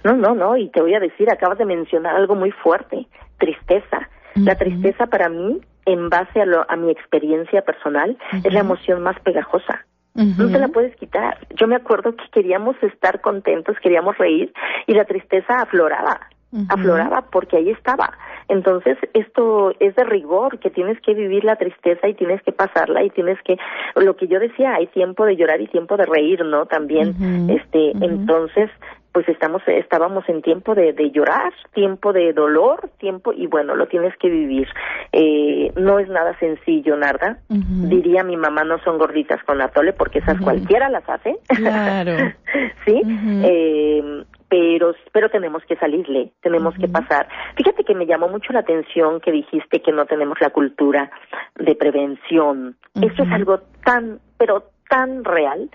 [0.05, 3.07] No, no, no, y te voy a decir, acabas de mencionar algo muy fuerte,
[3.39, 4.09] tristeza.
[4.35, 9.03] La tristeza para mí, en base a, lo, a mi experiencia personal, es la emoción
[9.03, 9.85] más pegajosa.
[10.15, 11.39] No te la puedes quitar.
[11.55, 14.53] Yo me acuerdo que queríamos estar contentos, queríamos reír
[14.87, 16.29] y la tristeza afloraba,
[16.69, 18.13] afloraba porque ahí estaba.
[18.49, 23.05] Entonces, esto es de rigor, que tienes que vivir la tristeza y tienes que pasarla
[23.05, 23.57] y tienes que,
[23.95, 26.67] lo que yo decía, hay tiempo de llorar y tiempo de reír, ¿no?
[26.67, 28.69] También, este, entonces,
[29.13, 33.87] pues estamos, estábamos en tiempo de, de, llorar, tiempo de dolor, tiempo, y bueno, lo
[33.87, 34.69] tienes que vivir.
[35.13, 37.39] Eh, no es nada sencillo, Narda.
[37.49, 41.37] Diría mi mamá, no son gorditas con atole, porque esas cualquiera las hace.
[41.49, 42.13] Claro.
[42.85, 43.03] sí,
[43.45, 47.29] eh, pero, pero tenemos que salirle, tenemos que pasar.
[47.57, 51.09] Fíjate que me llamó mucho la atención que dijiste que no tenemos la cultura
[51.55, 52.77] de prevención.
[53.01, 55.71] Eso es algo tan, pero tan real.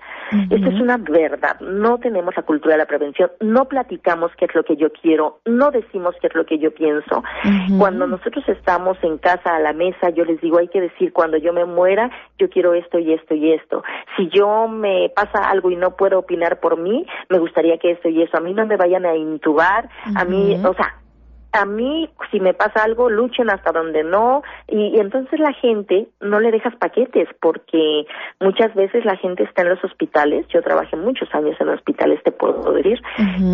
[0.50, 1.58] Esto es una verdad.
[1.60, 5.38] No tenemos la cultura de la prevención, no platicamos qué es lo que yo quiero,
[5.46, 7.24] no decimos qué es lo que yo pienso.
[7.78, 11.38] Cuando nosotros estamos en casa a la mesa, yo les digo, hay que decir, cuando
[11.38, 13.82] yo me muera, yo quiero esto y esto y esto.
[14.16, 18.08] Si yo me pasa algo y no puedo opinar por mí, me gustaría que esto
[18.08, 18.36] y eso.
[18.36, 20.94] A mí no me vayan a intubar, a mí, o sea,
[21.56, 26.40] a mí, si me pasa algo, luchen hasta donde no, y, entonces la gente no
[26.40, 28.06] le dejas paquetes, porque
[28.40, 32.32] muchas veces la gente está en los hospitales, yo trabajé muchos años en hospitales, te
[32.32, 33.00] puedo decir,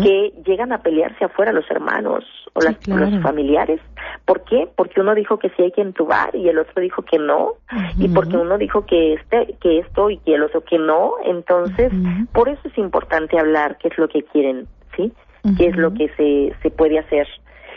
[0.03, 3.79] que llegan a pelearse afuera los hermanos o los familiares.
[4.25, 4.69] ¿Por qué?
[4.75, 7.53] Porque uno dijo que sí hay que entubar y el otro dijo que no,
[7.97, 11.91] y porque uno dijo que este, que esto y que el otro que no, entonces,
[12.31, 15.13] por eso es importante hablar qué es lo que quieren, ¿sí?
[15.57, 17.27] qué es lo que se, se puede hacer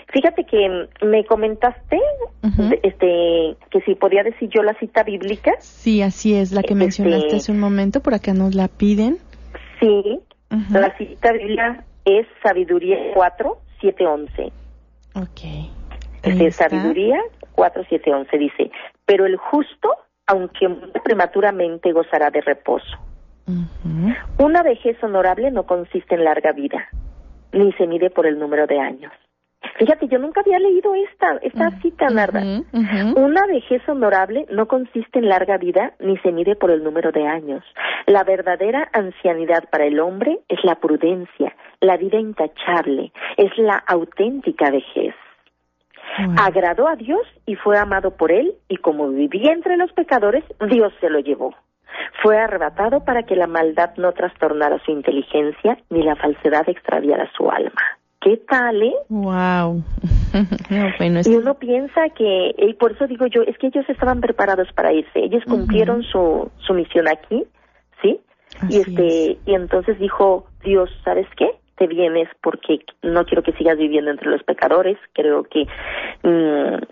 [0.09, 2.01] Fíjate que me comentaste
[2.83, 5.53] este que si podía decir yo la cita bíblica.
[5.59, 9.19] Sí, así es, la que este, mencionaste hace un momento, por acá nos la piden.
[9.81, 10.21] Sí,
[10.71, 14.53] la cita bíblica es Sabiduría 4, 7, 11.
[15.17, 15.41] Ok.
[16.23, 17.21] Este, sabiduría
[17.53, 18.71] 4, 7, 11 dice,
[19.05, 19.91] pero el justo,
[20.27, 20.69] aunque
[21.05, 22.97] prematuramente, gozará de reposo.
[24.39, 26.89] Una vejez honorable no consiste en larga vida,
[27.53, 29.13] ni se mide por el número de años
[29.79, 32.43] Fíjate, yo nunca había leído esta, esta cita, Narda.
[33.15, 37.27] Una vejez honorable no consiste en larga vida ni se mide por el número de
[37.27, 37.63] años.
[38.07, 44.71] La verdadera ancianidad para el hombre es la prudencia, la vida intachable, es la auténtica
[44.71, 45.15] vejez.
[46.39, 50.93] Agradó a Dios y fue amado por él, y como vivía entre los pecadores, Dios
[51.01, 51.55] se lo llevó.
[52.23, 57.51] Fue arrebatado para que la maldad no trastornara su inteligencia ni la falsedad extraviara su
[57.51, 57.99] alma.
[58.27, 58.93] ¿Qué tal, eh?
[59.09, 59.85] Wow.
[61.25, 64.93] Y uno piensa que, y por eso digo yo, es que ellos estaban preparados para
[64.93, 65.21] irse.
[65.21, 67.45] Ellos cumplieron su, su misión aquí,
[68.03, 68.21] ¿sí?
[68.69, 71.49] y este, y entonces dijo Dios, ¿sabes qué?
[71.77, 74.99] Te vienes porque no quiero que sigas viviendo entre los pecadores.
[75.13, 75.67] Creo que
[76.25, 76.83] mm,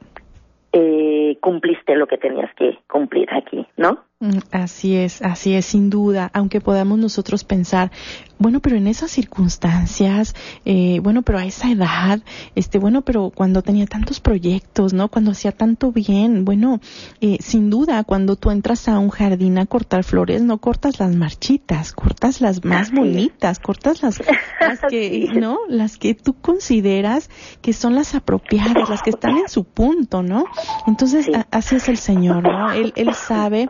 [0.73, 4.05] eh, cumpliste lo que tenías que cumplir aquí, ¿no?
[4.25, 7.91] Mm, así es, así es, sin duda, aunque podamos nosotros pensar,
[8.39, 12.23] bueno, pero en esas circunstancias, eh, bueno, pero a esa edad,
[12.55, 15.09] este, bueno, pero cuando tenía tantos proyectos, ¿no?
[15.09, 16.81] Cuando hacía tanto bien, bueno,
[17.21, 21.15] eh, sin duda, cuando tú entras a un jardín a cortar flores, no cortas las
[21.15, 24.23] marchitas, cortas las más bonitas, cortas las,
[24.59, 25.59] las que, ¿no?
[25.69, 27.29] Las que tú consideras
[27.61, 30.47] que son las apropiadas, las que están en su punto, ¿no?
[30.87, 32.73] Entonces, así es el Señor, ¿no?
[32.73, 33.69] Él, él sabe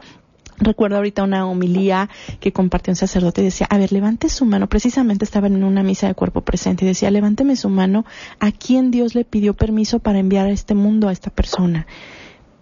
[0.58, 2.08] Recuerdo ahorita una homilía
[2.40, 5.82] que compartió un sacerdote y decía, a ver, levante su mano, precisamente estaba en una
[5.82, 8.04] misa de cuerpo presente y decía, levánteme su mano
[8.40, 11.86] a quien Dios le pidió permiso para enviar a este mundo a esta persona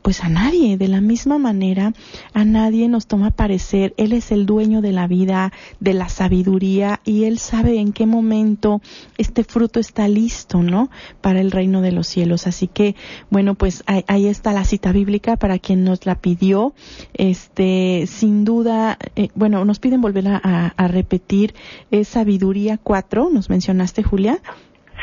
[0.03, 0.77] pues a nadie.
[0.77, 1.95] De la misma manera,
[2.35, 3.95] a nadie nos toma parecer.
[3.97, 8.07] Él es el dueño de la vida, de la sabiduría, y Él sabe en qué
[8.07, 8.83] momento
[9.19, 10.91] este fruto está listo, ¿no?
[11.21, 12.47] Para el reino de los cielos.
[12.47, 12.97] Así que,
[13.31, 16.75] bueno, pues ahí, está la cita bíblica para quien nos la pidió.
[17.15, 21.55] Este, sin duda, eh, bueno, nos piden volver a, a repetir,
[21.91, 24.41] es sabiduría 4, nos mencionaste, Julia.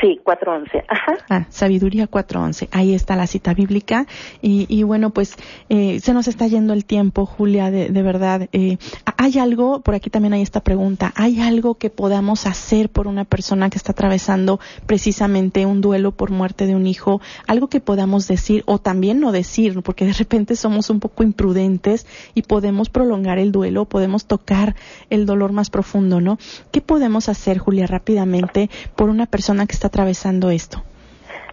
[0.02, 0.86] Sí, 4.11.
[0.88, 1.18] Ajá.
[1.30, 2.70] Ah, Sabiduría 4.11.
[2.72, 4.06] Ahí está la cita bíblica.
[4.42, 5.36] Y, y bueno, pues
[5.68, 8.48] eh, se nos está yendo el tiempo, Julia, de, de verdad.
[8.54, 8.78] Eh,
[9.18, 13.26] ¿Hay algo, por aquí también hay esta pregunta, ¿hay algo que podamos hacer por una
[13.26, 17.20] persona que está atravesando precisamente un duelo por muerte de un hijo?
[17.46, 22.08] Algo que podamos decir o también no decir, porque de repente somos un poco imprudentes
[22.34, 24.76] y podemos prolongar el duelo, podemos tocar
[25.10, 26.38] el dolor más profundo, ¿no?
[26.72, 30.84] ¿Qué podemos hacer, Julia, rápidamente por una persona que está atravesando esto?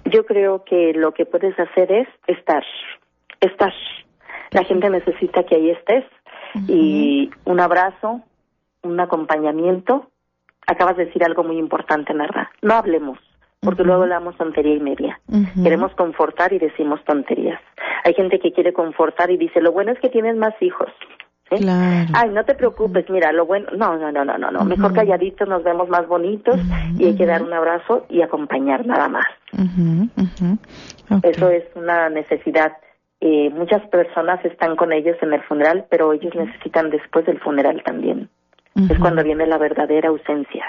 [0.04, 2.62] Yo creo que lo que puedes hacer es estar,
[3.40, 3.72] estar.
[4.52, 6.04] La gente necesita que ahí estés
[6.68, 8.22] y un abrazo,
[8.82, 10.08] un acompañamiento.
[10.66, 12.50] Acabas de decir algo muy importante, Narda.
[12.62, 13.18] No hablemos,
[13.60, 15.20] porque luego hablamos tontería y media.
[15.62, 17.60] Queremos confortar y decimos tonterías.
[18.04, 20.88] Hay gente que quiere confortar y dice, lo bueno es que tienes más hijos.
[21.50, 24.64] Ay, no te preocupes, mira, lo bueno, no, no, no, no, no, no.
[24.64, 26.58] mejor calladitos nos vemos más bonitos
[26.98, 29.26] y hay que dar un abrazo y acompañar nada más.
[31.22, 32.72] Eso es una necesidad.
[33.20, 37.82] Eh, muchas personas están con ellos en el funeral, pero ellos necesitan después del funeral
[37.84, 38.28] también.
[38.90, 40.66] Es cuando viene la verdadera ausencia,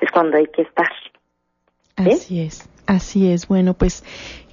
[0.00, 0.88] es cuando hay que estar.
[1.96, 3.46] Así es, así es.
[3.46, 4.04] Bueno, pues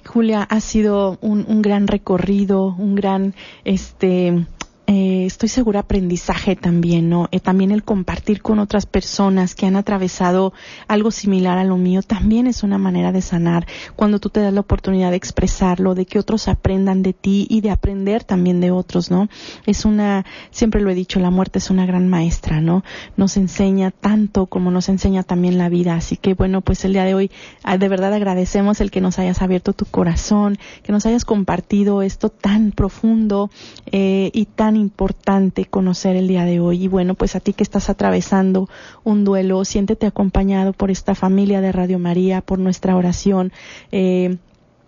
[0.06, 4.44] Julia, ha sido un, un gran recorrido, un gran, este,
[4.92, 7.28] eh, estoy segura, aprendizaje también, ¿no?
[7.30, 10.52] Eh, también el compartir con otras personas que han atravesado
[10.88, 13.68] algo similar a lo mío también es una manera de sanar.
[13.94, 17.60] Cuando tú te das la oportunidad de expresarlo, de que otros aprendan de ti y
[17.60, 19.28] de aprender también de otros, ¿no?
[19.64, 22.82] Es una, siempre lo he dicho, la muerte es una gran maestra, ¿no?
[23.16, 25.94] Nos enseña tanto como nos enseña también la vida.
[25.94, 27.30] Así que bueno, pues el día de hoy,
[27.62, 32.02] ah, de verdad agradecemos el que nos hayas abierto tu corazón, que nos hayas compartido
[32.02, 33.50] esto tan profundo
[33.92, 36.84] eh, y tan importante conocer el día de hoy.
[36.84, 38.68] Y bueno, pues a ti que estás atravesando
[39.04, 43.52] un duelo, siéntete acompañado por esta familia de Radio María, por nuestra oración.
[43.92, 44.38] Eh,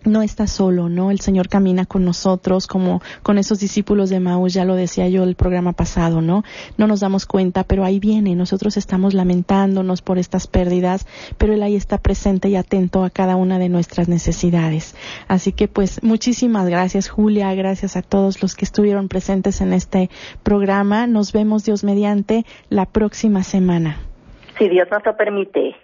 [0.05, 1.11] no está solo, ¿no?
[1.11, 5.23] El Señor camina con nosotros como con esos discípulos de Maús, ya lo decía yo
[5.23, 6.43] el programa pasado, ¿no?
[6.77, 11.63] No nos damos cuenta, pero ahí viene, nosotros estamos lamentándonos por estas pérdidas, pero Él
[11.63, 14.95] ahí está presente y atento a cada una de nuestras necesidades.
[15.27, 20.09] Así que pues muchísimas gracias Julia, gracias a todos los que estuvieron presentes en este
[20.43, 21.07] programa.
[21.07, 23.97] Nos vemos Dios mediante la próxima semana.
[24.57, 25.75] Si Dios nos lo permite.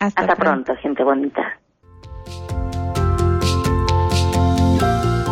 [0.00, 1.58] Hasta, pronto, gente bonita.